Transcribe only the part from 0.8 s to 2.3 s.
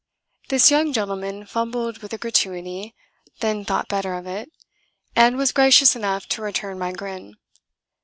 gentleman fumbled with a